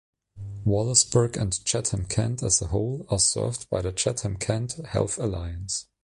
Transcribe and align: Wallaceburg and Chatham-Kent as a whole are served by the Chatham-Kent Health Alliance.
Wallaceburg 0.65 1.37
and 1.37 1.63
Chatham-Kent 1.63 2.41
as 2.41 2.59
a 2.59 2.69
whole 2.69 3.05
are 3.11 3.19
served 3.19 3.69
by 3.69 3.83
the 3.83 3.91
Chatham-Kent 3.91 4.83
Health 4.87 5.19
Alliance. 5.19 5.85